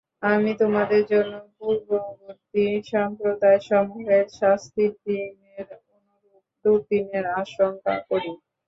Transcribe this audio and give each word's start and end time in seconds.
আমি 0.31 0.51
তোমাদের 0.61 1.01
জন্য 1.11 1.33
পূর্ববর্তী 1.55 2.63
সম্প্রদায়সমূহের 2.91 4.25
শাস্তির 4.39 4.91
দিনের 5.05 5.67
অনুরূপ 5.89 6.43
দুর্দিনের 6.65 7.25
আশংকা 7.41 7.93
করি। 8.09 8.31